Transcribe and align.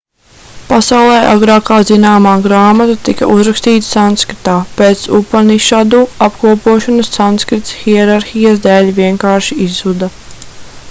pasaulē 0.67 1.17
agrākā 1.31 1.75
zināmā 1.89 2.31
grāmata 2.45 2.95
tika 3.09 3.27
uzrakstīta 3.33 3.87
sanskritā 3.87 4.55
pēc 4.79 5.03
upanišadu 5.17 5.99
apkopošanas 6.29 7.11
sanskrits 7.19 7.75
hierarhijas 7.83 8.63
dēļ 8.65 8.91
vienkārši 9.03 9.59
izzuda 9.67 10.11